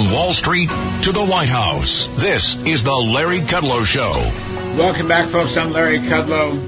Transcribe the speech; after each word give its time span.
From 0.00 0.12
Wall 0.12 0.32
Street 0.32 0.70
to 1.02 1.12
the 1.12 1.26
White 1.26 1.50
House, 1.50 2.06
this 2.16 2.56
is 2.64 2.84
the 2.84 2.94
Larry 2.94 3.40
Kudlow 3.40 3.84
Show. 3.84 4.12
Welcome 4.74 5.08
back, 5.08 5.28
folks. 5.28 5.58
I'm 5.58 5.72
Larry 5.72 5.98
Kudlow. 5.98 6.58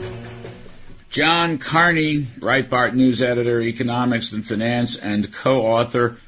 John 1.08 1.56
Carney, 1.56 2.20
Breitbart 2.20 2.92
news 2.92 3.22
editor, 3.22 3.62
economics 3.62 4.32
and 4.32 4.44
finance, 4.44 4.96
and 4.96 5.32
co-author 5.32 6.18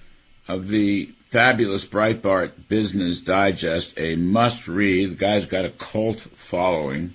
of 0.48 0.68
the 0.68 1.10
fabulous 1.28 1.84
Breitbart 1.84 2.52
Business 2.68 3.20
Digest, 3.20 3.98
a 3.98 4.16
must-read. 4.16 5.10
The 5.10 5.16
guy's 5.16 5.44
got 5.44 5.66
a 5.66 5.70
cult 5.70 6.20
following. 6.20 7.12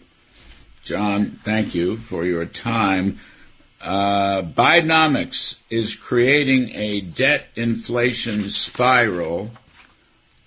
John, 0.84 1.32
thank 1.44 1.74
you 1.74 1.98
for 1.98 2.24
your 2.24 2.46
time. 2.46 3.18
Uh, 3.82 4.44
Bidenomics 4.44 5.58
is 5.72 5.96
creating 5.96 6.76
a 6.76 7.02
debt 7.02 7.48
inflation 7.56 8.52
spiral. 8.52 9.50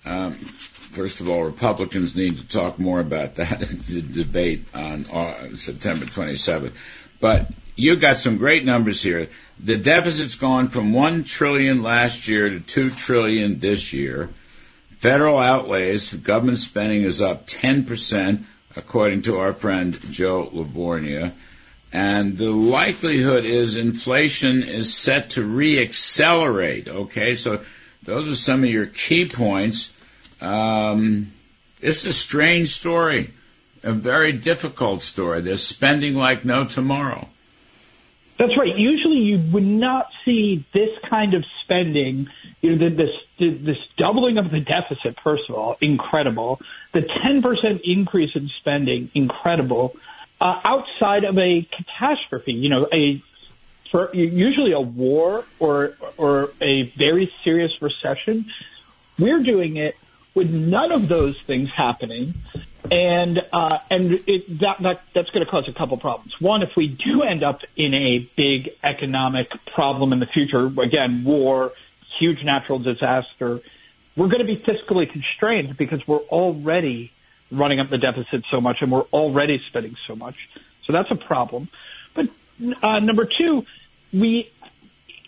Um, 0.05 0.33
first 0.33 1.21
of 1.21 1.29
all, 1.29 1.43
Republicans 1.43 2.15
need 2.15 2.37
to 2.37 2.47
talk 2.47 2.79
more 2.79 2.99
about 2.99 3.35
that 3.35 3.61
in 3.71 3.79
the 3.87 4.01
debate 4.01 4.65
on 4.73 5.05
uh, 5.05 5.55
September 5.55 6.05
27th. 6.05 6.73
But 7.19 7.49
you 7.75 7.95
got 7.95 8.17
some 8.17 8.37
great 8.37 8.65
numbers 8.65 9.01
here. 9.01 9.29
The 9.59 9.77
deficit's 9.77 10.35
gone 10.35 10.69
from 10.69 10.93
one 10.93 11.23
trillion 11.23 11.81
last 11.81 12.27
year 12.27 12.49
to 12.49 12.59
two 12.59 12.91
trillion 12.91 13.59
this 13.59 13.93
year. 13.93 14.29
Federal 14.99 15.37
outlays, 15.37 16.13
government 16.13 16.57
spending 16.57 17.03
is 17.03 17.21
up 17.21 17.47
10%, 17.47 18.43
according 18.75 19.21
to 19.23 19.37
our 19.37 19.53
friend 19.53 19.99
Joe 20.11 20.49
Lavorgna. 20.53 21.33
And 21.91 22.37
the 22.37 22.51
likelihood 22.51 23.45
is 23.45 23.77
inflation 23.77 24.63
is 24.63 24.93
set 24.93 25.31
to 25.31 25.47
reaccelerate. 25.47 26.87
Okay, 26.87 27.35
so 27.35 27.63
those 28.01 28.27
are 28.27 28.35
some 28.35 28.63
of 28.63 28.69
your 28.69 28.87
key 28.87 29.27
points. 29.27 29.92
Um, 30.43 31.31
it's 31.81 32.05
a 32.05 32.13
strange 32.13 32.69
story, 32.69 33.31
a 33.81 33.93
very 33.93 34.33
difficult 34.33 35.01
story. 35.01 35.41
They're 35.41 35.57
spending 35.57 36.15
like 36.15 36.43
no 36.43 36.65
tomorrow. 36.65 37.29
That's 38.37 38.57
right. 38.57 38.75
Usually, 38.75 39.19
you 39.19 39.39
would 39.51 39.65
not 39.65 40.09
see 40.25 40.65
this 40.73 40.89
kind 41.03 41.33
of 41.33 41.45
spending. 41.61 42.29
You 42.61 42.75
know, 42.75 42.89
this 42.89 43.11
this 43.37 43.77
doubling 43.97 44.37
of 44.37 44.51
the 44.51 44.59
deficit. 44.59 45.19
First 45.19 45.49
of 45.49 45.55
all, 45.55 45.77
incredible. 45.79 46.59
The 46.91 47.03
ten 47.03 47.41
percent 47.41 47.81
increase 47.83 48.35
in 48.35 48.49
spending, 48.49 49.11
incredible 49.13 49.95
uh, 50.41 50.59
outside 50.63 51.23
of 51.23 51.37
a 51.37 51.61
catastrophe. 51.61 52.53
You 52.53 52.69
know, 52.69 52.87
a 52.91 53.21
for 53.91 54.13
usually 54.13 54.71
a 54.71 54.81
war 54.81 55.45
or 55.59 55.95
or 56.17 56.51
a 56.59 56.83
very 56.83 57.31
serious 57.43 57.81
recession. 57.81 58.45
We're 59.19 59.43
doing 59.43 59.77
it 59.77 59.95
with 60.35 60.51
none 60.51 60.91
of 60.91 61.07
those 61.07 61.39
things 61.41 61.69
happening, 61.69 62.33
and 62.91 63.41
uh, 63.51 63.79
and 63.89 64.13
it, 64.27 64.59
that, 64.59 64.81
that 64.81 65.01
that's 65.13 65.29
going 65.29 65.45
to 65.45 65.49
cause 65.49 65.67
a 65.67 65.73
couple 65.73 65.97
problems. 65.97 66.39
One, 66.39 66.63
if 66.63 66.75
we 66.75 66.87
do 66.87 67.23
end 67.23 67.43
up 67.43 67.61
in 67.75 67.93
a 67.93 68.19
big 68.35 68.71
economic 68.83 69.51
problem 69.65 70.13
in 70.13 70.19
the 70.19 70.25
future, 70.25 70.65
again, 70.81 71.23
war, 71.23 71.73
huge 72.19 72.43
natural 72.43 72.79
disaster, 72.79 73.61
we're 74.15 74.27
going 74.27 74.45
to 74.45 74.45
be 74.45 74.57
fiscally 74.57 75.09
constrained 75.09 75.77
because 75.77 76.07
we're 76.07 76.17
already 76.17 77.11
running 77.51 77.79
up 77.79 77.89
the 77.89 77.97
deficit 77.97 78.43
so 78.49 78.59
much, 78.59 78.81
and 78.81 78.91
we're 78.91 79.01
already 79.13 79.59
spending 79.67 79.95
so 80.07 80.15
much. 80.15 80.49
So 80.85 80.93
that's 80.93 81.11
a 81.11 81.15
problem. 81.15 81.69
But 82.13 82.27
uh, 82.81 82.99
number 82.99 83.25
two, 83.25 83.65
we 84.11 84.49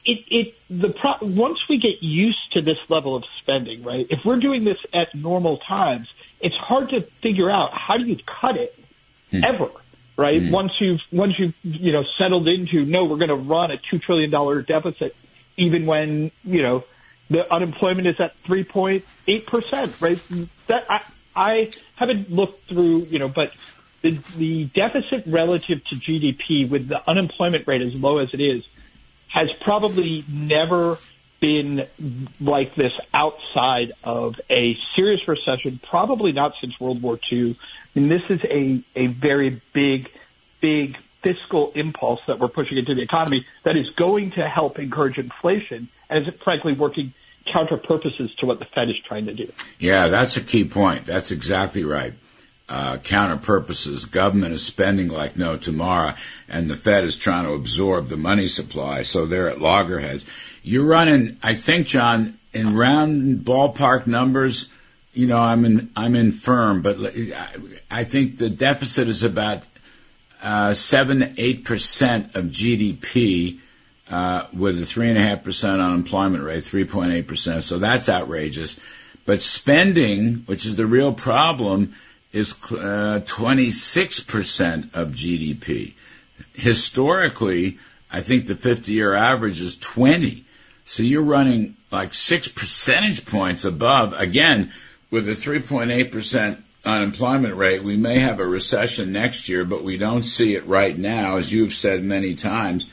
it, 0.05 0.23
it 0.29 0.55
the 0.69 0.89
pro- 0.89 1.17
once 1.21 1.67
we 1.67 1.77
get 1.77 2.03
used 2.03 2.53
to 2.53 2.61
this 2.61 2.77
level 2.89 3.15
of 3.15 3.23
spending, 3.39 3.83
right? 3.83 4.05
If 4.09 4.23
we're 4.23 4.39
doing 4.39 4.63
this 4.63 4.77
at 4.93 5.15
normal 5.15 5.57
times, 5.57 6.13
it's 6.39 6.55
hard 6.55 6.89
to 6.89 7.01
figure 7.01 7.49
out 7.49 7.73
how 7.73 7.97
do 7.97 8.05
you 8.05 8.17
cut 8.25 8.57
it 8.57 8.77
hmm. 9.31 9.43
ever, 9.43 9.69
right? 10.15 10.41
Hmm. 10.41 10.51
Once 10.51 10.73
you've 10.79 11.01
once 11.11 11.39
you've 11.39 11.55
you 11.63 11.91
know 11.91 12.03
settled 12.17 12.47
into 12.47 12.85
no, 12.85 13.05
we're 13.05 13.17
going 13.17 13.29
to 13.29 13.35
run 13.35 13.71
a 13.71 13.77
two 13.77 13.99
trillion 13.99 14.29
dollar 14.29 14.61
deficit, 14.61 15.15
even 15.57 15.85
when 15.85 16.31
you 16.43 16.61
know 16.61 16.83
the 17.29 17.51
unemployment 17.51 18.07
is 18.07 18.19
at 18.19 18.35
three 18.37 18.63
point 18.63 19.05
eight 19.27 19.47
percent, 19.47 19.99
right? 19.99 20.19
That 20.67 20.85
I, 20.89 21.01
I 21.35 21.71
haven't 21.95 22.31
looked 22.31 22.69
through, 22.69 23.07
you 23.09 23.17
know, 23.17 23.27
but 23.27 23.53
the, 24.01 24.19
the 24.37 24.65
deficit 24.65 25.23
relative 25.25 25.83
to 25.85 25.95
GDP 25.95 26.69
with 26.69 26.87
the 26.87 27.01
unemployment 27.09 27.67
rate 27.67 27.81
as 27.81 27.95
low 27.95 28.19
as 28.19 28.33
it 28.35 28.39
is 28.39 28.63
has 29.27 29.51
probably 29.53 30.23
never 30.29 30.97
been 31.39 31.85
like 32.39 32.75
this 32.75 32.93
outside 33.13 33.91
of 34.03 34.39
a 34.49 34.77
serious 34.95 35.27
recession, 35.27 35.79
probably 35.83 36.31
not 36.31 36.53
since 36.61 36.79
World 36.79 37.01
War 37.01 37.19
II. 37.31 37.55
And 37.95 38.09
this 38.09 38.23
is 38.29 38.43
a, 38.45 38.81
a 38.95 39.07
very 39.07 39.61
big, 39.73 40.09
big 40.61 40.97
fiscal 41.21 41.71
impulse 41.73 42.21
that 42.27 42.39
we're 42.39 42.47
pushing 42.47 42.77
into 42.77 42.95
the 42.95 43.01
economy 43.01 43.45
that 43.63 43.75
is 43.75 43.89
going 43.91 44.31
to 44.31 44.47
help 44.47 44.79
encourage 44.79 45.17
inflation 45.17 45.87
and 46.09 46.27
is 46.27 46.33
frankly 46.35 46.73
working– 46.73 47.13
counter 47.45 47.77
purposes 47.77 48.33
to 48.35 48.45
what 48.45 48.59
the 48.59 48.65
Fed 48.65 48.89
is 48.89 48.99
trying 48.99 49.27
to 49.27 49.33
do. 49.33 49.51
Yeah, 49.79 50.07
that's 50.07 50.37
a 50.37 50.41
key 50.41 50.65
point. 50.65 51.05
That's 51.05 51.31
exactly 51.31 51.83
right. 51.83 52.13
Uh, 52.67 52.97
counter 52.97 53.37
purposes. 53.37 54.05
Government 54.05 54.51
is 54.51 54.65
spending 54.65 55.07
like 55.07 55.37
no 55.37 55.55
tomorrow, 55.55 56.15
and 56.49 56.67
the 56.67 56.75
Fed 56.75 57.03
is 57.03 57.15
trying 57.15 57.45
to 57.45 57.53
absorb 57.53 58.07
the 58.07 58.17
money 58.17 58.47
supply, 58.47 59.03
so 59.03 59.27
they're 59.27 59.47
at 59.47 59.61
loggerheads. 59.61 60.25
You're 60.63 60.85
running, 60.85 61.37
I 61.43 61.53
think, 61.53 61.85
John, 61.85 62.39
in 62.53 62.75
round 62.75 63.41
ballpark 63.41 64.07
numbers. 64.07 64.67
You 65.13 65.27
know, 65.27 65.37
I'm 65.37 65.63
in, 65.63 65.91
I'm 65.95 66.15
infirm, 66.15 66.81
but 66.81 66.97
I 67.91 68.03
think 68.03 68.39
the 68.39 68.49
deficit 68.49 69.09
is 69.09 69.21
about 69.21 69.63
uh, 70.41 70.73
seven, 70.73 71.35
eight 71.37 71.65
percent 71.65 72.35
of 72.35 72.45
GDP 72.45 73.59
uh, 74.09 74.45
with 74.53 74.77
a 74.77 74.85
3.5% 74.85 75.83
unemployment 75.83 76.43
rate, 76.43 76.63
3.8%. 76.63 77.61
So 77.61 77.79
that's 77.79 78.09
outrageous. 78.09 78.79
But 79.25 79.41
spending, 79.41 80.43
which 80.45 80.65
is 80.65 80.75
the 80.75 80.85
real 80.85 81.13
problem, 81.13 81.95
is 82.35 82.51
uh, 82.71 83.21
26% 83.25 84.93
of 84.93 85.11
GDP. 85.11 85.93
Historically, 86.53 87.79
I 88.11 88.19
think 88.19 88.47
the 88.47 88.57
50 88.57 88.91
year 88.91 89.13
average 89.13 89.61
is 89.61 89.77
20. 89.77 90.43
So 90.83 91.01
you're 91.01 91.23
running 91.23 91.77
like 91.91 92.13
six 92.13 92.49
percentage 92.49 93.25
points 93.25 93.63
above. 93.63 94.11
Again, 94.13 94.73
with 95.09 95.29
a 95.29 95.31
3.8% 95.31 96.61
unemployment 96.83 97.55
rate, 97.55 97.83
we 97.83 97.95
may 97.95 98.19
have 98.19 98.41
a 98.41 98.45
recession 98.45 99.13
next 99.13 99.47
year, 99.47 99.63
but 99.63 99.85
we 99.85 99.97
don't 99.97 100.23
see 100.23 100.55
it 100.55 100.67
right 100.67 100.97
now, 100.97 101.37
as 101.37 101.53
you've 101.53 101.73
said 101.73 102.03
many 102.03 102.35
times. 102.35 102.85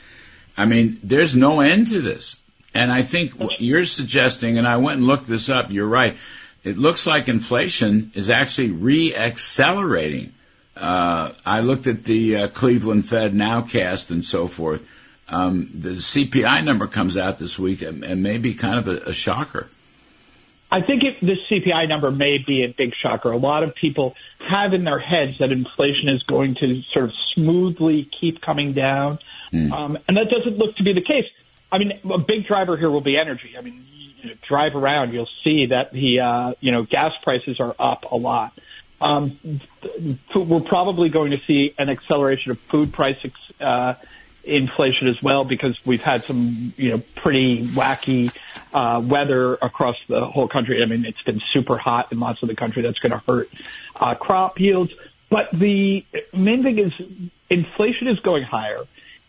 I 0.55 0.65
mean, 0.65 0.99
there's 1.03 1.35
no 1.35 1.59
end 1.59 1.89
to 1.89 1.99
this. 1.99 2.37
And 2.73 2.93
I 2.93 3.01
think 3.01 3.33
what 3.33 3.59
you're 3.59 3.85
suggesting, 3.85 4.57
and 4.57 4.65
I 4.65 4.77
went 4.77 4.99
and 4.99 5.07
looked 5.07 5.27
this 5.27 5.49
up, 5.49 5.69
you're 5.69 5.85
right. 5.85 6.15
It 6.63 6.77
looks 6.77 7.05
like 7.05 7.27
inflation 7.27 8.11
is 8.15 8.29
actually 8.29 8.71
re-accelerating. 8.71 10.33
Uh, 10.75 11.33
I 11.45 11.59
looked 11.59 11.87
at 11.87 12.05
the 12.05 12.37
uh, 12.37 12.47
Cleveland 12.47 13.07
Fed 13.07 13.33
nowcast 13.33 14.11
and 14.11 14.23
so 14.23 14.47
forth. 14.47 14.89
Um, 15.29 15.69
the 15.73 15.91
CPI 15.91 16.63
number 16.63 16.87
comes 16.87 17.17
out 17.17 17.37
this 17.37 17.59
week 17.59 17.81
and, 17.81 18.03
and 18.03 18.23
may 18.23 18.37
be 18.37 18.53
kind 18.53 18.79
of 18.79 18.87
a, 18.87 19.09
a 19.09 19.13
shocker. 19.13 19.67
I 20.71 20.81
think 20.81 21.03
it, 21.03 21.19
the 21.19 21.37
CPI 21.49 21.87
number 21.87 22.09
may 22.09 22.39
be 22.39 22.63
a 22.63 22.67
big 22.67 22.95
shocker. 22.95 23.31
A 23.31 23.37
lot 23.37 23.61
of 23.61 23.75
people 23.75 24.15
have 24.39 24.73
in 24.73 24.83
their 24.85 24.97
heads 24.97 25.37
that 25.37 25.51
inflation 25.51 26.09
is 26.09 26.23
going 26.23 26.55
to 26.55 26.81
sort 26.91 27.05
of 27.05 27.13
smoothly 27.33 28.05
keep 28.05 28.41
coming 28.41 28.73
down. 28.73 29.19
Mm. 29.51 29.71
Um, 29.71 29.97
and 30.07 30.17
that 30.17 30.29
doesn't 30.29 30.57
look 30.57 30.75
to 30.77 30.83
be 30.83 30.93
the 30.93 31.01
case. 31.01 31.29
I 31.73 31.79
mean, 31.79 31.99
a 32.07 32.19
big 32.19 32.45
driver 32.45 32.77
here 32.77 32.91
will 32.91 33.01
be 33.01 33.17
energy. 33.17 33.55
I 33.57 33.61
mean, 33.61 33.83
drive 34.43 34.75
around, 34.75 35.11
you'll 35.11 35.27
see 35.43 35.65
that 35.67 35.91
the 35.91 36.19
uh, 36.19 36.53
you 36.59 36.71
know 36.71 36.83
gas 36.83 37.13
prices 37.23 37.59
are 37.59 37.75
up 37.79 38.11
a 38.11 38.15
lot. 38.15 38.53
Um, 39.01 39.39
we're 40.35 40.61
probably 40.61 41.09
going 41.09 41.31
to 41.31 41.39
see 41.39 41.73
an 41.79 41.89
acceleration 41.89 42.51
of 42.51 42.59
food 42.59 42.93
price 42.93 43.17
uh, 43.59 43.95
inflation 44.43 45.07
as 45.07 45.21
well 45.23 45.45
because 45.45 45.75
we've 45.83 46.03
had 46.03 46.23
some 46.25 46.73
you 46.77 46.91
know 46.91 47.01
pretty 47.15 47.65
wacky 47.65 48.31
uh, 48.71 49.01
weather 49.03 49.55
across 49.55 49.97
the 50.07 50.23
whole 50.27 50.47
country. 50.47 50.83
I 50.83 50.85
mean, 50.85 51.05
it's 51.05 51.23
been 51.23 51.41
super 51.53 51.79
hot 51.79 52.11
in 52.11 52.19
lots 52.19 52.43
of 52.43 52.49
the 52.49 52.55
country. 52.55 52.83
That's 52.83 52.99
going 52.99 53.13
to 53.13 53.23
hurt 53.25 53.49
uh, 53.95 54.13
crop 54.13 54.59
yields. 54.59 54.93
But 55.31 55.49
the 55.51 56.05
main 56.33 56.61
thing 56.61 56.77
is 56.77 56.93
inflation 57.49 58.09
is 58.09 58.19
going 58.19 58.43
higher 58.43 58.85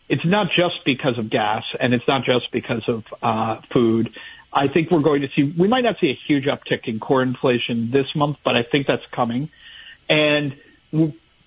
it's 0.08 0.24
not 0.24 0.50
just 0.50 0.84
because 0.84 1.18
of 1.18 1.30
gas 1.30 1.64
and 1.78 1.94
it's 1.94 2.06
not 2.06 2.24
just 2.24 2.50
because 2.50 2.88
of 2.88 3.14
uh, 3.22 3.56
food. 3.70 4.14
I 4.52 4.68
think 4.68 4.90
we're 4.90 5.00
going 5.00 5.22
to 5.22 5.28
see, 5.28 5.42
we 5.42 5.66
might 5.66 5.82
not 5.84 5.98
see 5.98 6.10
a 6.10 6.14
huge 6.14 6.44
uptick 6.44 6.86
in 6.86 7.00
core 7.00 7.22
inflation 7.22 7.90
this 7.90 8.14
month, 8.14 8.38
but 8.44 8.56
I 8.56 8.62
think 8.62 8.86
that's 8.86 9.06
coming. 9.06 9.48
And 10.08 10.56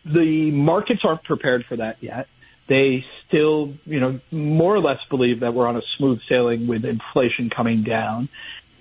the 0.03 0.51
markets 0.51 1.05
aren't 1.05 1.23
prepared 1.23 1.65
for 1.65 1.77
that 1.77 1.97
yet. 2.01 2.27
They 2.67 3.05
still, 3.25 3.73
you 3.85 3.99
know, 3.99 4.19
more 4.31 4.75
or 4.75 4.81
less 4.81 4.99
believe 5.09 5.39
that 5.39 5.53
we're 5.53 5.67
on 5.67 5.77
a 5.77 5.81
smooth 5.97 6.21
sailing 6.27 6.67
with 6.67 6.83
inflation 6.83 7.49
coming 7.49 7.83
down. 7.83 8.27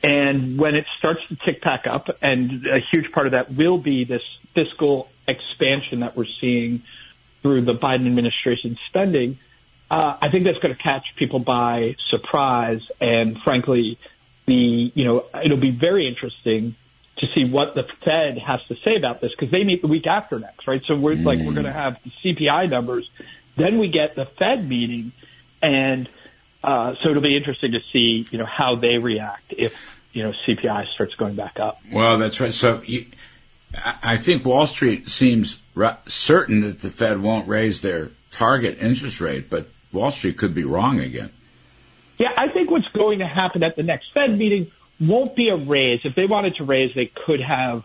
And 0.03 0.59
when 0.59 0.75
it 0.75 0.87
starts 0.99 1.27
to 1.29 1.37
tick 1.37 1.63
back 1.63 1.87
up, 1.87 2.11
and 2.21 2.67
a 2.67 2.79
huge 2.79 3.13
part 3.13 3.27
of 3.27 3.33
that 3.33 3.53
will 3.53 3.79
be 3.79 4.05
this 4.05 4.23
fiscal 4.55 5.09
expansion 5.29 6.01
that 6.01 6.17
we're 6.17 6.25
seeing 6.25 6.83
through 7.43 7.63
the 7.63 7.75
Biden 7.75 8.07
administration 8.07 8.77
spending, 8.87 9.39
uh, 9.91 10.17
I 10.21 10.31
think 10.31 10.45
that's 10.45 10.59
going 10.59 10.75
to 10.75 10.83
catch 10.83 11.15
people 11.17 11.39
by 11.39 11.97
surprise. 12.09 12.83
And 13.01 13.39
frankly, 13.41 13.99
the 14.47 14.93
you 14.95 15.05
know 15.05 15.27
it'll 15.45 15.57
be 15.57 15.71
very 15.71 16.09
interesting 16.09 16.75
to 17.19 17.27
see 17.35 17.45
what 17.45 17.75
the 17.75 17.85
Fed 18.05 18.39
has 18.39 18.67
to 18.67 18.75
say 18.77 18.97
about 18.97 19.21
this 19.21 19.33
because 19.33 19.51
they 19.51 19.65
meet 19.65 19.81
the 19.81 19.89
week 19.89 20.07
after 20.07 20.39
next, 20.39 20.67
right? 20.69 20.83
So 20.85 20.97
we're 20.97 21.15
mm. 21.15 21.25
like 21.25 21.39
we're 21.39 21.53
going 21.53 21.65
to 21.65 21.73
have 21.73 21.99
the 22.03 22.11
CPI 22.11 22.69
numbers, 22.69 23.09
then 23.57 23.79
we 23.79 23.89
get 23.89 24.15
the 24.15 24.27
Fed 24.27 24.69
meeting, 24.69 25.13
and 25.63 26.09
uh, 26.63 26.95
so 27.03 27.11
it'll 27.11 27.23
be 27.23 27.37
interesting 27.37 27.73
to 27.73 27.81
see 27.93 28.27
you 28.31 28.39
know 28.39 28.47
how 28.47 28.75
they 28.75 28.99
react 28.99 29.55
if 29.57 29.75
you 30.13 30.23
know 30.23 30.33
CPI 30.47 30.89
starts 30.89 31.15
going 31.15 31.37
back 31.37 31.61
up. 31.61 31.81
Well, 31.93 32.19
that's 32.19 32.41
right. 32.41 32.53
So 32.53 32.83
you, 32.85 33.07
I 34.03 34.17
think 34.17 34.45
Wall 34.45 34.67
Street 34.67 35.09
seems 35.09 35.59
certain 36.07 36.61
that 36.63 36.81
the 36.81 36.91
Fed 36.91 37.21
won't 37.21 37.49
raise 37.49 37.81
their 37.81 38.11
target 38.31 38.79
interest 38.83 39.21
rate, 39.21 39.49
but 39.49 39.69
Wall 39.97 40.11
Street 40.11 40.37
could 40.39 40.55
be 40.55 40.65
wrong 40.65 41.01
again. 41.01 41.31
Yeah, 42.19 42.33
I 42.37 42.49
think 42.49 42.71
what's 42.71 42.89
going 42.89 43.19
to 43.19 43.27
happen 43.27 43.63
at 43.63 43.77
the 43.77 43.83
next 43.83 44.13
Fed 44.13 44.37
meeting 44.39 44.71
won't 45.01 45.35
be 45.35 45.49
a 45.49 45.57
raise. 45.57 46.01
If 46.05 46.15
they 46.15 46.27
wanted 46.27 46.57
to 46.57 46.65
raise, 46.65 46.95
they 46.95 47.07
could 47.07 47.41
have 47.41 47.85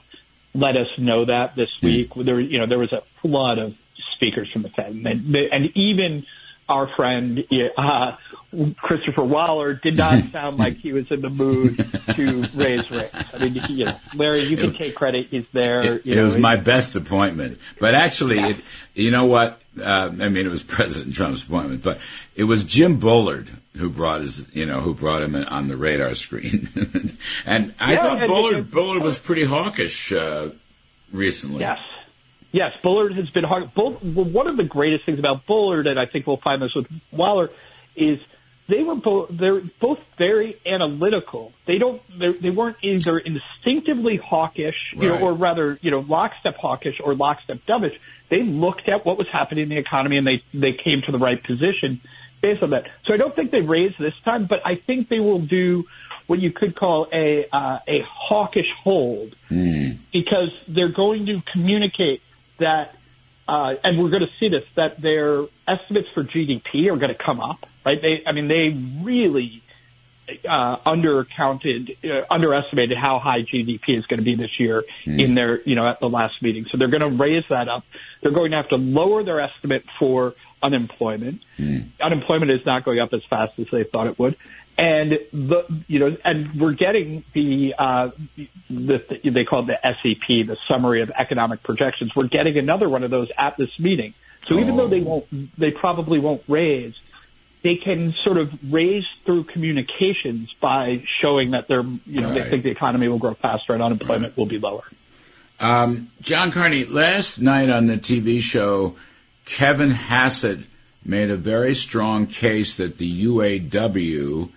let 0.54 0.78
us 0.78 0.88
know 0.98 1.26
that 1.26 1.56
this 1.56 1.70
week. 1.82 2.14
There, 2.16 2.40
you 2.40 2.60
know, 2.60 2.66
there 2.66 2.80
was 2.80 2.94
a 2.94 3.02
flood 3.22 3.58
of 3.58 3.76
speakers 4.14 4.52
from 4.52 4.62
the 4.62 4.70
Fed, 4.70 4.94
and, 4.94 5.36
and 5.36 5.76
even 5.76 6.26
our 6.72 6.88
friend 6.88 7.44
uh, 7.78 8.16
Christopher 8.78 9.24
Waller 9.24 9.74
did 9.74 9.96
not 9.96 10.24
sound 10.32 10.58
like 10.58 10.78
he 10.78 10.94
was 10.94 11.10
in 11.12 11.22
the 11.22 11.30
mood 11.30 11.78
to 12.16 12.48
raise 12.54 12.90
rates. 12.90 13.16
I 13.34 13.38
mean, 13.38 13.62
you 13.70 13.86
know, 13.86 13.98
Larry, 14.14 14.44
you 14.44 14.58
can 14.58 14.74
take 14.74 14.96
credit. 14.96 15.28
He's 15.28 15.48
there. 15.54 15.96
It, 15.96 16.06
it 16.06 16.22
was 16.22 16.38
my 16.38 16.58
best 16.58 16.96
appointment, 16.96 17.60
but 17.80 17.96
actually, 17.96 18.38
yeah. 18.38 18.48
it, 18.50 18.58
you 18.94 19.12
know 19.12 19.26
what? 19.26 19.62
Uh, 19.80 20.10
I 20.20 20.30
mean, 20.30 20.46
it 20.46 20.50
was 20.50 20.64
President 20.78 21.16
Trump's 21.16 21.44
appointment, 21.44 21.84
but 21.84 22.00
it 22.36 22.44
was 22.44 22.64
Jim 22.64 22.98
Bullard 22.98 23.50
who 23.78 23.90
brought 23.90 24.22
his, 24.22 24.54
you 24.54 24.66
know, 24.66 24.82
who 24.82 24.94
brought 24.94 25.22
him 25.22 25.36
on 25.36 25.70
the 25.70 25.78
radar 25.78 26.14
screen. 26.16 26.68
and 27.46 27.74
I 27.80 27.94
yeah, 27.94 28.02
thought 28.02 28.20
and, 28.20 28.28
Bullard, 28.28 28.72
Bullard 28.72 29.02
was 29.02 29.18
pretty 29.18 29.46
hawkish 29.46 30.12
uh, 30.12 30.50
recently. 31.14 31.62
Yes. 31.62 31.80
Yes, 32.52 32.76
Bullard 32.82 33.14
has 33.14 33.30
been 33.30 33.46
hard. 33.46 33.74
Bull, 33.74 33.94
one 33.94 34.48
of 34.48 34.58
the 34.58 34.64
greatest 34.64 35.06
things 35.06 35.20
about 35.20 35.46
Bullard, 35.46 35.88
and 35.88 36.00
I 36.00 36.06
think 36.06 36.28
we'll 36.28 36.38
find 36.38 36.62
this 36.62 36.76
with 36.76 36.88
Waller, 37.12 37.50
is 37.96 38.20
they 38.68 38.84
were 38.84 38.96
both 38.96 39.30
they're 39.30 39.60
both 39.60 40.00
very 40.18 40.58
analytical. 40.66 41.54
They 41.66 41.78
don't 41.78 42.02
they 42.18 42.50
weren't 42.50 42.78
either 42.82 43.18
instinctively 43.18 44.18
hawkish, 44.18 44.94
you 44.94 45.12
right. 45.12 45.20
know, 45.20 45.28
or 45.28 45.34
rather, 45.34 45.78
you 45.82 45.92
know, 45.92 46.00
lockstep 46.00 46.58
hawkish 46.58 47.02
or 47.02 47.14
lockstep 47.14 47.60
dovish. 47.66 47.98
They 48.30 48.44
looked 48.44 48.88
at 48.88 49.06
what 49.06 49.18
was 49.18 49.28
happening 49.28 49.64
in 49.64 49.70
the 49.70 49.78
economy 49.78 50.18
and 50.18 50.28
they 50.28 50.44
they 50.54 50.74
came 50.74 51.02
to 51.04 51.12
the 51.12 51.18
right 51.18 51.42
position 51.42 52.00
based 52.42 52.64
on 52.64 52.70
that. 52.72 52.88
So 53.06 53.14
I 53.14 53.18
don't 53.18 53.36
think 53.36 53.52
they 53.52 53.62
raised 53.62 54.00
this 54.00 54.18
time, 54.24 54.46
but 54.46 54.66
I 54.66 54.76
think 54.76 55.10
they 55.10 55.20
will 55.20 55.40
do 55.40 55.88
what 56.28 56.40
you 56.40 56.52
could 56.52 56.76
call 56.76 57.08
a 57.12 57.48
uh, 57.52 57.80
a 57.88 58.02
hawkish 58.04 58.72
hold 58.84 59.36
mm. 59.50 59.98
because 60.14 60.52
they're 60.68 60.88
going 60.88 61.26
to 61.26 61.42
communicate 61.42 62.22
that, 62.62 62.96
uh, 63.48 63.76
and 63.84 64.02
we're 64.02 64.10
going 64.10 64.26
to 64.26 64.34
see 64.40 64.50
this 64.50 64.66
that 64.76 65.00
their 65.00 65.46
estimates 65.68 66.10
for 66.10 66.24
GDP 66.24 66.92
are 66.92 66.98
going 66.98 67.14
to 67.14 67.16
come 67.16 67.40
up. 67.40 67.68
Right? 67.86 68.02
They, 68.02 68.24
I 68.26 68.32
mean, 68.32 68.48
they 68.48 68.70
really 69.04 69.62
uh, 70.48 70.78
undercounted, 70.78 71.98
uh, 72.10 72.26
underestimated 72.30 72.98
how 72.98 73.20
high 73.20 73.42
GDP 73.42 73.98
is 73.98 74.06
going 74.06 74.20
to 74.20 74.24
be 74.24 74.36
this 74.36 74.60
year 74.60 74.84
mm. 75.06 75.22
in 75.22 75.36
their, 75.36 75.62
you 75.62 75.76
know, 75.76 75.88
at 75.88 76.00
the 76.00 76.10
last 76.10 76.42
meeting. 76.42 76.66
So 76.66 76.78
they're 76.78 76.88
going 76.88 77.02
to 77.02 77.10
raise 77.10 77.48
that 77.50 77.68
up. 77.68 77.86
They're 78.22 78.32
going 78.32 78.52
to 78.52 78.58
have 78.58 78.70
to 78.70 78.78
lower 78.78 79.24
their 79.24 79.40
estimate 79.40 79.86
for 80.00 80.34
unemployment. 80.62 81.42
Mm. 81.58 81.88
Unemployment 82.00 82.52
is 82.52 82.66
not 82.66 82.86
going 82.86 83.00
up 83.00 83.14
as 83.14 83.24
fast 83.26 83.58
as 83.60 83.68
they 83.70 83.84
thought 83.84 84.08
it 84.08 84.20
would. 84.20 84.36
And 84.78 85.20
the, 85.34 85.84
you 85.88 86.00
know, 86.00 86.18
and 86.24 86.60
we're 86.60 86.74
getting 86.74 87.24
the, 87.34 87.76
uh, 87.78 88.10
the, 88.70 89.20
they 89.24 89.44
call 89.44 89.68
it 89.68 89.68
the 89.68 89.80
SEP, 89.84 90.48
the 90.48 90.58
Summary 90.68 91.02
of 91.02 91.12
Economic 91.12 91.62
Projections. 91.62 92.16
We're 92.16 92.28
getting 92.28 92.58
another 92.58 92.90
one 92.90 93.04
of 93.04 93.12
those 93.12 93.30
at 93.38 93.58
this 93.58 93.78
meeting. 93.80 94.14
So 94.48 94.60
even 94.60 94.76
though 94.76 94.88
they 94.88 95.02
won't, 95.02 95.28
they 95.58 95.72
probably 95.72 96.18
won't 96.18 96.42
raise, 96.48 96.96
they 97.62 97.76
can 97.76 98.14
sort 98.24 98.38
of 98.38 98.74
raise 98.74 99.06
through 99.24 99.44
communications 99.44 100.52
by 100.60 101.04
showing 101.06 101.52
that 101.52 101.68
they're, 101.68 101.84
you 101.84 102.22
know, 102.22 102.30
right. 102.30 102.44
they 102.44 102.50
think 102.50 102.64
the 102.64 102.72
economy 102.72 103.08
will 103.08 103.20
grow 103.20 103.36
faster 103.36 103.74
and 103.74 103.84
unemployment 103.84 104.32
right. 104.32 104.38
will 104.38 104.48
be 104.48 104.58
lower. 104.58 104.84
Um, 105.60 106.10
John 106.22 106.52
Carney, 106.52 106.86
last 106.86 107.40
night 107.40 107.70
on 107.70 107.86
the 107.86 107.98
TV 107.98 108.42
show, 108.42 108.96
Kevin 109.46 109.92
Hassett 109.92 110.60
made 111.04 111.30
a 111.30 111.38
very 111.38 111.76
strong 111.76 112.28
case 112.28 112.78
that 112.78 112.98
the 112.98 113.26
UAW 113.26 114.50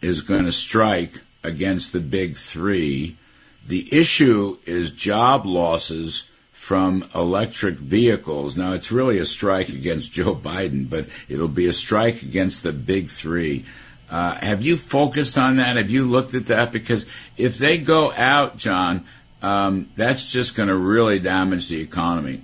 is 0.00 0.20
going 0.20 0.44
to 0.44 0.52
strike 0.52 1.20
against 1.44 1.92
the 1.92 2.00
big 2.00 2.36
three. 2.36 3.16
The 3.66 3.88
issue 3.92 4.58
is 4.66 4.90
job 4.90 5.46
losses 5.46 6.26
from 6.52 7.08
electric 7.14 7.74
vehicles. 7.74 8.56
Now, 8.56 8.72
it's 8.72 8.92
really 8.92 9.18
a 9.18 9.26
strike 9.26 9.68
against 9.68 10.12
Joe 10.12 10.34
Biden, 10.34 10.88
but 10.88 11.06
it'll 11.28 11.48
be 11.48 11.66
a 11.66 11.72
strike 11.72 12.22
against 12.22 12.62
the 12.62 12.72
big 12.72 13.08
three. 13.08 13.64
Uh, 14.10 14.34
have 14.34 14.62
you 14.62 14.76
focused 14.76 15.38
on 15.38 15.56
that? 15.56 15.76
Have 15.76 15.90
you 15.90 16.04
looked 16.04 16.34
at 16.34 16.46
that? 16.46 16.70
Because 16.70 17.06
if 17.36 17.58
they 17.58 17.78
go 17.78 18.12
out, 18.12 18.58
John, 18.58 19.04
um, 19.42 19.90
that's 19.96 20.30
just 20.30 20.54
going 20.54 20.68
to 20.68 20.76
really 20.76 21.18
damage 21.18 21.68
the 21.68 21.80
economy. 21.80 22.42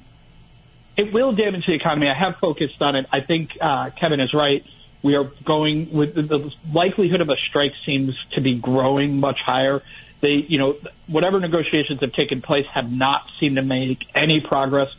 It 0.99 1.13
will 1.13 1.31
damage 1.31 1.65
the 1.65 1.75
economy. 1.75 2.09
I 2.09 2.15
have 2.15 2.39
focused 2.39 2.83
on 2.83 2.97
it. 2.97 3.07
I 3.13 3.21
think 3.21 3.57
uh, 3.61 3.91
Kevin 3.91 4.19
is 4.19 4.35
right. 4.35 4.67
We 5.01 5.15
are 5.15 5.25
going 5.45 5.93
with 5.93 6.15
the 6.15 6.53
likelihood 6.73 7.21
of 7.21 7.31
a 7.31 7.37
strike 7.37 7.75
seems 7.87 8.17
to 8.33 8.41
be 8.41 8.57
growing 8.57 9.21
much 9.21 9.39
higher. 9.41 9.81
They, 10.21 10.33
you 10.33 10.59
know, 10.59 10.77
whatever 11.07 11.39
negotiations 11.39 12.01
have 12.01 12.13
taken 12.13 12.43
place 12.43 12.67
have 12.67 12.91
not 12.91 13.31
seemed 13.39 13.57
to 13.57 13.63
make 13.63 14.09
any 14.13 14.41
progress. 14.41 14.93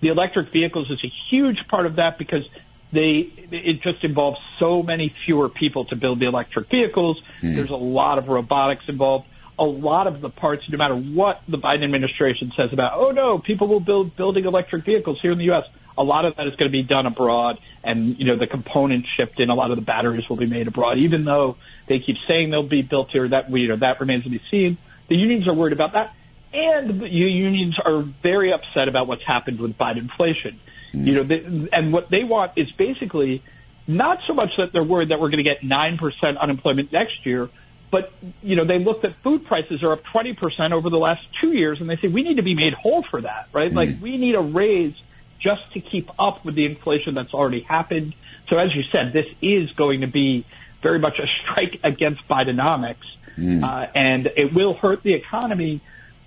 The 0.00 0.08
electric 0.08 0.48
vehicles 0.48 0.90
is 0.90 1.04
a 1.04 1.12
huge 1.30 1.68
part 1.68 1.86
of 1.86 1.96
that 1.96 2.18
because 2.18 2.48
they 2.90 3.30
it 3.52 3.80
just 3.80 4.02
involves 4.02 4.40
so 4.58 4.82
many 4.82 5.08
fewer 5.08 5.48
people 5.48 5.84
to 5.86 5.96
build 5.96 6.18
the 6.18 6.26
electric 6.26 6.68
vehicles. 6.68 7.22
Mm. 7.40 7.54
There's 7.54 7.70
a 7.70 7.76
lot 7.76 8.18
of 8.18 8.28
robotics 8.28 8.88
involved 8.88 9.28
a 9.58 9.64
lot 9.64 10.06
of 10.06 10.20
the 10.20 10.30
parts, 10.30 10.68
no 10.68 10.78
matter 10.78 10.94
what 10.96 11.42
the 11.46 11.58
Biden 11.58 11.84
administration 11.84 12.52
says 12.56 12.72
about, 12.72 12.94
oh 12.94 13.10
no, 13.10 13.38
people 13.38 13.68
will 13.68 13.80
build 13.80 14.16
building 14.16 14.44
electric 14.44 14.84
vehicles 14.84 15.20
here 15.20 15.32
in 15.32 15.38
the 15.38 15.44
U.S. 15.44 15.66
A 15.96 16.02
lot 16.02 16.24
of 16.24 16.36
that 16.36 16.46
is 16.46 16.56
going 16.56 16.70
to 16.70 16.76
be 16.76 16.82
done 16.82 17.06
abroad, 17.06 17.58
and 17.84 18.18
you 18.18 18.24
know 18.24 18.36
the 18.36 18.48
components 18.48 19.08
shipped 19.08 19.38
in. 19.38 19.50
A 19.50 19.54
lot 19.54 19.70
of 19.70 19.76
the 19.76 19.82
batteries 19.82 20.28
will 20.28 20.36
be 20.36 20.46
made 20.46 20.66
abroad, 20.66 20.98
even 20.98 21.24
though 21.24 21.56
they 21.86 22.00
keep 22.00 22.16
saying 22.26 22.50
they'll 22.50 22.64
be 22.64 22.82
built 22.82 23.10
here. 23.10 23.28
That 23.28 23.50
you 23.50 23.68
know 23.68 23.76
that 23.76 24.00
remains 24.00 24.24
to 24.24 24.30
be 24.30 24.40
seen. 24.50 24.76
The 25.06 25.16
unions 25.16 25.46
are 25.46 25.54
worried 25.54 25.72
about 25.72 25.92
that, 25.92 26.14
and 26.52 27.00
the 27.00 27.08
unions 27.08 27.78
are 27.78 28.00
very 28.00 28.52
upset 28.52 28.88
about 28.88 29.06
what's 29.06 29.22
happened 29.22 29.60
with 29.60 29.78
Biden 29.78 29.98
inflation. 29.98 30.58
Mm. 30.92 31.06
You 31.06 31.14
know, 31.14 31.22
they, 31.22 31.68
and 31.72 31.92
what 31.92 32.10
they 32.10 32.24
want 32.24 32.52
is 32.56 32.72
basically 32.72 33.42
not 33.86 34.20
so 34.26 34.32
much 34.32 34.56
that 34.56 34.72
they're 34.72 34.82
worried 34.82 35.10
that 35.10 35.20
we're 35.20 35.30
going 35.30 35.44
to 35.44 35.48
get 35.48 35.62
nine 35.62 35.96
percent 35.96 36.38
unemployment 36.38 36.90
next 36.90 37.24
year 37.24 37.50
but, 37.94 38.10
you 38.42 38.56
know, 38.56 38.64
they 38.64 38.80
looked 38.80 39.04
at 39.04 39.14
food 39.14 39.44
prices 39.44 39.84
are 39.84 39.92
up 39.92 40.02
20% 40.02 40.72
over 40.72 40.90
the 40.90 40.98
last 40.98 41.24
two 41.40 41.52
years, 41.52 41.80
and 41.80 41.88
they 41.88 41.94
say 41.94 42.08
we 42.08 42.24
need 42.24 42.38
to 42.38 42.42
be 42.42 42.56
made 42.56 42.74
whole 42.74 43.04
for 43.04 43.20
that, 43.20 43.46
right? 43.52 43.70
Mm. 43.70 43.76
Like 43.76 43.88
we 44.02 44.18
need 44.18 44.34
a 44.34 44.40
raise 44.40 45.00
just 45.38 45.72
to 45.74 45.80
keep 45.80 46.10
up 46.18 46.44
with 46.44 46.56
the 46.56 46.66
inflation 46.66 47.14
that's 47.14 47.32
already 47.32 47.60
happened. 47.60 48.16
So 48.48 48.58
as 48.58 48.74
you 48.74 48.82
said, 48.82 49.12
this 49.12 49.28
is 49.40 49.70
going 49.70 50.00
to 50.00 50.08
be 50.08 50.44
very 50.82 50.98
much 50.98 51.20
a 51.20 51.28
strike 51.28 51.78
against 51.84 52.26
Bidenomics, 52.26 53.06
mm. 53.38 53.62
uh, 53.62 53.86
and 53.94 54.26
it 54.26 54.52
will 54.52 54.74
hurt 54.74 55.04
the 55.04 55.14
economy 55.14 55.80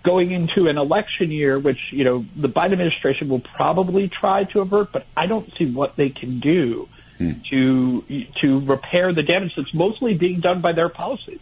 going 0.03 0.31
into 0.31 0.69
an 0.69 0.77
election 0.77 1.31
year, 1.31 1.59
which 1.59 1.91
you 1.91 2.05
know 2.05 2.25
the 2.33 2.47
Biden 2.47 2.71
administration 2.71 3.27
will 3.27 3.41
probably 3.41 4.07
try 4.07 4.45
to 4.45 4.61
avert, 4.61 4.93
but 4.93 5.05
I 5.17 5.25
don't 5.25 5.53
see 5.57 5.65
what 5.69 5.97
they 5.97 6.11
can 6.11 6.39
do 6.39 6.87
mm. 7.19 7.43
to 7.49 8.23
to 8.39 8.59
repair 8.61 9.11
the 9.11 9.23
damage 9.23 9.57
that's 9.57 9.73
mostly 9.73 10.13
being 10.13 10.39
done 10.39 10.61
by 10.61 10.71
their 10.71 10.87
policies. 10.87 11.41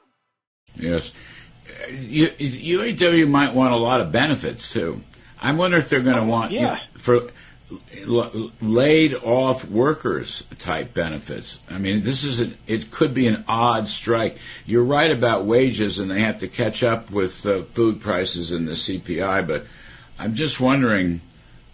Yes. 0.75 1.11
UAW 1.89 3.27
might 3.29 3.53
want 3.53 3.73
a 3.73 3.77
lot 3.77 4.01
of 4.01 4.11
benefits 4.11 4.71
too. 4.71 5.01
I 5.41 5.51
wonder 5.53 5.77
if 5.77 5.89
they're 5.89 6.01
going 6.01 6.17
to 6.17 6.23
want 6.23 6.51
yeah. 6.51 6.77
for 6.93 7.29
laid 8.61 9.15
off 9.15 9.65
workers 9.65 10.43
type 10.59 10.93
benefits. 10.93 11.57
I 11.69 11.77
mean, 11.77 12.01
this 12.01 12.23
is 12.23 12.39
an, 12.39 12.57
it 12.67 12.91
could 12.91 13.13
be 13.13 13.27
an 13.27 13.45
odd 13.47 13.87
strike. 13.87 14.37
You're 14.65 14.83
right 14.83 15.11
about 15.11 15.45
wages 15.45 15.99
and 15.99 16.11
they 16.11 16.21
have 16.21 16.39
to 16.39 16.47
catch 16.47 16.83
up 16.83 17.11
with 17.11 17.45
uh, 17.45 17.63
food 17.63 18.01
prices 18.01 18.51
and 18.51 18.67
the 18.67 18.73
CPI, 18.73 19.47
but 19.47 19.65
I'm 20.19 20.35
just 20.35 20.59
wondering 20.59 21.21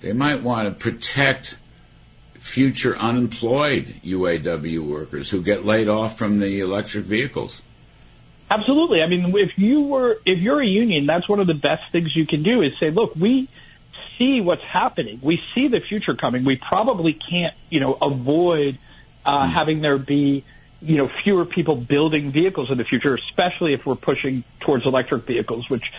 they 0.02 0.14
might 0.14 0.44
want 0.44 0.68
to 0.68 0.92
protect 0.92 1.58
future 2.36 2.96
unemployed 2.98 3.96
UAW 4.06 4.80
workers 4.88 5.32
who 5.32 5.42
get 5.42 5.66
laid 5.66 5.88
off 5.88 6.18
from 6.18 6.40
the 6.40 6.60
electric 6.60 7.06
vehicles. 7.06 7.62
Absolutely. 8.50 9.02
I 9.02 9.08
mean, 9.08 9.36
if 9.38 9.58
you 9.58 9.82
were, 9.82 10.20
if 10.26 10.40
you're 10.40 10.62
a 10.62 10.66
union, 10.66 11.06
that's 11.06 11.28
one 11.28 11.40
of 11.40 11.48
the 11.48 11.54
best 11.54 11.92
things 11.92 12.16
you 12.16 12.26
can 12.26 12.44
do 12.44 12.62
is 12.62 12.78
say, 12.80 12.92
look, 12.92 13.16
we 13.16 13.50
see 14.18 14.42
what's 14.42 14.64
happening. 14.64 15.20
We 15.22 15.42
see 15.54 15.68
the 15.68 15.80
future 15.80 16.16
coming. 16.16 16.46
We 16.46 16.56
probably 16.56 17.14
can't, 17.14 17.54
you 17.70 17.80
know, 17.80 17.94
avoid 17.94 18.78
uh, 19.26 19.44
mm. 19.44 19.52
having 19.52 19.82
there 19.82 19.98
be, 19.98 20.46
you 20.82 20.98
know, 20.98 21.10
fewer 21.24 21.44
people 21.46 21.76
building 21.76 22.32
vehicles 22.32 22.72
in 22.72 22.78
the 22.78 22.86
future, 22.86 23.16
especially 23.16 23.74
if 23.74 23.86
we're 23.86 23.96
pushing 23.96 24.44
towards 24.62 24.86
electric 24.86 25.24
vehicles, 25.24 25.70
which 25.70 25.92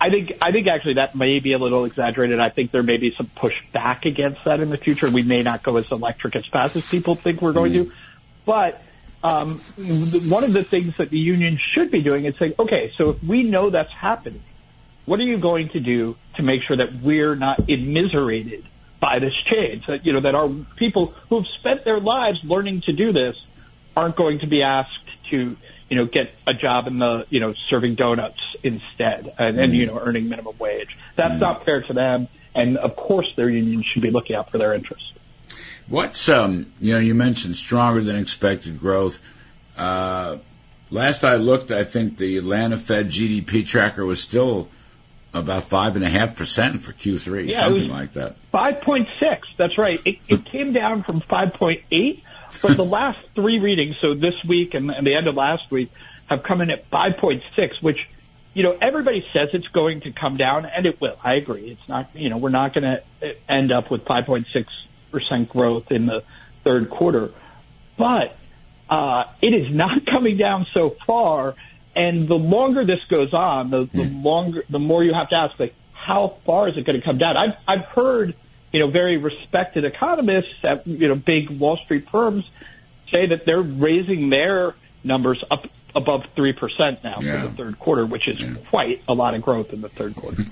I 0.00 0.10
think, 0.10 0.32
I 0.42 0.50
think 0.50 0.66
actually 0.66 0.94
that 0.94 1.14
may 1.14 1.38
be 1.38 1.52
a 1.52 1.58
little 1.58 1.84
exaggerated. 1.84 2.40
I 2.40 2.48
think 2.48 2.72
there 2.72 2.82
may 2.82 2.96
be 2.96 3.12
some 3.12 3.26
pushback 3.26 4.04
against 4.04 4.44
that 4.44 4.58
in 4.58 4.70
the 4.70 4.76
future. 4.76 5.08
We 5.08 5.22
may 5.22 5.42
not 5.42 5.62
go 5.62 5.76
as 5.76 5.90
electric 5.92 6.34
as 6.34 6.46
fast 6.46 6.74
as 6.74 6.84
people 6.84 7.14
think 7.14 7.40
we're 7.40 7.52
going 7.52 7.72
mm. 7.72 7.84
to, 7.86 7.92
but 8.44 8.82
um, 9.22 9.58
one 10.28 10.44
of 10.44 10.52
the 10.52 10.62
things 10.62 10.96
that 10.98 11.10
the 11.10 11.18
union 11.18 11.58
should 11.58 11.90
be 11.90 12.02
doing 12.02 12.24
is 12.26 12.36
saying, 12.36 12.54
okay, 12.58 12.92
so 12.96 13.10
if 13.10 13.22
we 13.22 13.42
know 13.42 13.70
that's 13.70 13.92
happening, 13.92 14.42
what 15.04 15.20
are 15.20 15.24
you 15.24 15.38
going 15.38 15.68
to 15.70 15.80
do 15.80 16.16
to 16.34 16.42
make 16.42 16.62
sure 16.62 16.76
that 16.76 16.94
we're 16.94 17.34
not 17.34 17.68
immiserated 17.68 18.64
by 19.00 19.18
this 19.18 19.34
change? 19.50 19.86
That 19.86 20.04
you 20.04 20.12
know 20.12 20.20
that 20.20 20.34
our 20.34 20.48
people 20.76 21.14
who 21.28 21.36
have 21.36 21.46
spent 21.46 21.84
their 21.84 22.00
lives 22.00 22.42
learning 22.44 22.82
to 22.82 22.92
do 22.92 23.12
this 23.12 23.36
aren't 23.96 24.16
going 24.16 24.40
to 24.40 24.46
be 24.46 24.62
asked 24.62 25.08
to 25.30 25.56
you 25.88 25.96
know 25.96 26.06
get 26.06 26.34
a 26.46 26.54
job 26.54 26.86
in 26.86 26.98
the 26.98 27.26
you 27.30 27.40
know 27.40 27.54
serving 27.68 27.94
donuts 27.94 28.40
instead 28.62 29.32
and, 29.38 29.58
and 29.58 29.74
you 29.74 29.86
know 29.86 29.98
earning 29.98 30.28
minimum 30.28 30.56
wage. 30.58 30.96
That's 31.14 31.34
mm. 31.34 31.40
not 31.40 31.64
fair 31.64 31.82
to 31.82 31.92
them, 31.92 32.28
and 32.54 32.76
of 32.76 32.96
course 32.96 33.32
their 33.36 33.48
union 33.48 33.82
should 33.82 34.02
be 34.02 34.10
looking 34.10 34.36
out 34.36 34.50
for 34.50 34.58
their 34.58 34.74
interests. 34.74 35.12
What's 35.88 36.28
um 36.28 36.72
you 36.80 36.92
know 36.94 36.98
you 36.98 37.14
mentioned 37.14 37.56
stronger 37.56 38.02
than 38.02 38.16
expected 38.16 38.80
growth. 38.80 39.20
Uh, 39.76 40.38
last 40.90 41.24
I 41.24 41.36
looked, 41.36 41.70
I 41.70 41.84
think 41.84 42.16
the 42.16 42.38
Atlanta 42.38 42.78
Fed 42.78 43.06
GDP 43.06 43.66
tracker 43.66 44.04
was 44.04 44.20
still 44.20 44.68
about 45.34 45.64
five 45.64 45.96
and 45.96 46.04
a 46.04 46.08
half 46.08 46.34
percent 46.34 46.80
for 46.80 46.92
Q3, 46.92 47.50
yeah, 47.50 47.60
something 47.60 47.90
like 47.90 48.14
that. 48.14 48.36
Five 48.50 48.80
point 48.80 49.08
six. 49.20 49.48
That's 49.56 49.78
right. 49.78 50.00
It, 50.04 50.18
it 50.28 50.44
came 50.46 50.72
down 50.72 51.02
from 51.02 51.20
five 51.20 51.52
point 51.54 51.82
eight, 51.90 52.22
but 52.62 52.76
the 52.76 52.84
last 53.00 53.18
three 53.34 53.58
readings, 53.58 53.96
so 54.00 54.14
this 54.14 54.34
week 54.44 54.74
and, 54.74 54.90
and 54.90 55.06
the 55.06 55.14
end 55.14 55.28
of 55.28 55.34
last 55.34 55.70
week, 55.70 55.90
have 56.26 56.42
come 56.42 56.60
in 56.62 56.70
at 56.70 56.86
five 56.86 57.18
point 57.18 57.42
six, 57.54 57.80
which 57.82 58.08
you 58.56 58.62
know, 58.62 58.74
everybody 58.80 59.22
says 59.34 59.50
it's 59.52 59.68
going 59.68 60.00
to 60.00 60.12
come 60.12 60.38
down, 60.38 60.64
and 60.64 60.86
it 60.86 60.98
will. 60.98 61.18
I 61.22 61.34
agree. 61.34 61.72
It's 61.72 61.88
not, 61.90 62.08
you 62.14 62.30
know, 62.30 62.38
we're 62.38 62.48
not 62.48 62.72
going 62.72 62.84
to 62.84 63.36
end 63.46 63.70
up 63.70 63.90
with 63.90 64.06
5.6 64.06 64.46
percent 65.10 65.48
growth 65.48 65.90
in 65.92 66.06
the 66.06 66.22
third 66.64 66.90
quarter, 66.90 67.30
but 67.96 68.36
uh, 68.88 69.24
it 69.40 69.54
is 69.54 69.74
not 69.74 70.06
coming 70.12 70.36
down 70.36 70.66
so 70.72 70.90
far. 71.06 71.54
And 71.94 72.28
the 72.28 72.34
longer 72.34 72.84
this 72.84 73.02
goes 73.08 73.32
on, 73.32 73.70
the, 73.70 73.84
the 73.84 74.04
hmm. 74.04 74.22
longer, 74.22 74.64
the 74.68 74.78
more 74.78 75.02
you 75.02 75.14
have 75.14 75.30
to 75.30 75.36
ask, 75.36 75.58
like, 75.58 75.74
how 75.92 76.28
far 76.44 76.68
is 76.68 76.76
it 76.76 76.84
going 76.84 77.00
to 77.00 77.04
come 77.04 77.18
down? 77.18 77.36
I've 77.36 77.56
I've 77.66 77.84
heard, 77.86 78.34
you 78.72 78.80
know, 78.80 78.86
very 78.88 79.16
respected 79.16 79.84
economists 79.84 80.62
at 80.62 80.86
you 80.86 81.08
know 81.08 81.16
big 81.16 81.50
Wall 81.50 81.78
Street 81.78 82.08
firms 82.08 82.48
say 83.10 83.26
that 83.26 83.44
they're 83.44 83.62
raising 83.62 84.30
their 84.30 84.74
numbers 85.02 85.42
up 85.50 85.66
above 85.96 86.26
three 86.36 86.52
percent 86.52 87.02
now 87.02 87.18
yeah. 87.20 87.42
for 87.42 87.48
the 87.48 87.54
third 87.54 87.78
quarter, 87.78 88.06
which 88.06 88.28
is 88.28 88.38
yeah. 88.38 88.54
quite 88.68 89.02
a 89.08 89.14
lot 89.14 89.34
of 89.34 89.42
growth 89.42 89.72
in 89.72 89.80
the 89.80 89.88
third 89.88 90.14
quarter. 90.14 90.42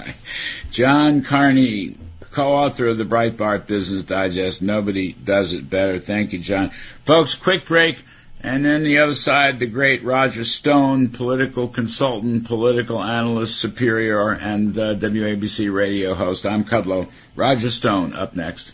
John 0.70 1.22
Carney, 1.22 1.96
co-author 2.30 2.88
of 2.88 2.98
the 2.98 3.04
Breitbart 3.04 3.66
Business 3.66 4.02
Digest. 4.02 4.62
Nobody 4.62 5.12
does 5.12 5.52
it 5.52 5.68
better. 5.68 5.98
Thank 5.98 6.32
you, 6.32 6.38
John. 6.38 6.70
Folks, 7.04 7.34
quick 7.34 7.64
break. 7.64 8.04
And 8.42 8.64
then 8.64 8.84
the 8.84 8.98
other 8.98 9.14
side, 9.14 9.58
the 9.58 9.66
great 9.66 10.02
Roger 10.02 10.44
Stone, 10.44 11.10
political 11.10 11.68
consultant, 11.68 12.46
political 12.46 13.02
analyst, 13.02 13.58
superior, 13.58 14.32
and 14.32 14.78
uh, 14.78 14.94
WABC 14.94 15.72
radio 15.72 16.14
host. 16.14 16.46
I'm 16.46 16.64
Kudlow. 16.64 17.10
Roger 17.36 17.70
Stone 17.70 18.14
up 18.14 18.34
next. 18.34 18.72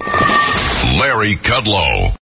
Larry 0.00 1.34
Kudlow. 1.34 2.16